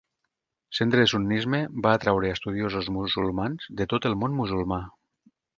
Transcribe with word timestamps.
Centre 0.77 1.01
de 1.03 1.09
sunnisme 1.11 1.59
va 1.87 1.91
atreure 1.99 2.33
estudiosos 2.37 2.91
musulmans 2.97 3.71
de 3.83 3.91
tot 3.95 4.11
el 4.11 4.21
món 4.23 4.37
musulmà. 4.43 4.85